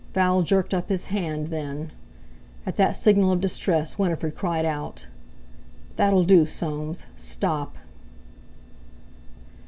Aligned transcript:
Val 0.15 0.41
jerked 0.41 0.73
up 0.73 0.89
his 0.89 1.05
hand, 1.13 1.49
then. 1.49 1.91
At 2.65 2.75
that 2.77 2.95
signal 2.95 3.31
of 3.33 3.39
distress 3.39 3.99
Winifred 3.99 4.35
cried 4.35 4.65
out: 4.65 5.05
"That'll 5.95 6.23
do, 6.23 6.47
Soames—stop!" 6.47 7.75